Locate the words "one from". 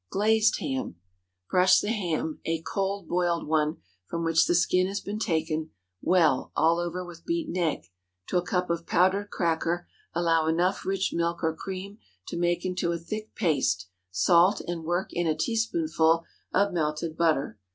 3.47-4.23